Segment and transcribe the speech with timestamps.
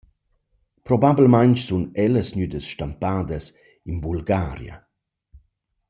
[0.87, 3.45] Probabelmaing sun ellas gnüdas stampadas
[3.89, 4.75] in Bulgaria.